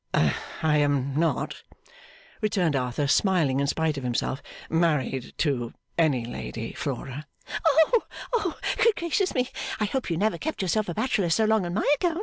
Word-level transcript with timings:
'I 0.15 0.33
am 0.77 1.15
not,' 1.19 1.61
returned 2.41 2.75
Arthur, 2.75 3.05
smiling 3.05 3.59
in 3.59 3.67
spite 3.67 3.97
of 3.99 4.03
himself, 4.03 4.41
'married 4.67 5.35
to 5.37 5.75
any 5.95 6.25
lady, 6.25 6.73
Flora.' 6.73 7.27
'Oh 8.33 8.57
good 8.81 8.95
gracious 8.95 9.35
me 9.35 9.49
I 9.79 9.85
hope 9.85 10.09
you 10.09 10.17
never 10.17 10.39
kept 10.39 10.63
yourself 10.63 10.89
a 10.89 10.95
bachelor 10.95 11.29
so 11.29 11.45
long 11.45 11.67
on 11.67 11.75
my 11.75 11.87
account! 11.97 12.17